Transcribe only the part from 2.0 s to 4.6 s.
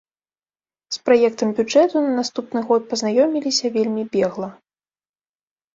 на наступны год пазнаёмілася вельмі бегла.